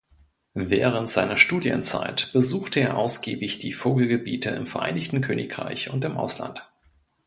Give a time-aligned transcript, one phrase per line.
[0.55, 6.67] Während seiner Studienzeit besuchte er ausgiebig die Vogelgebiete im Vereinigten Königreich und im Ausland.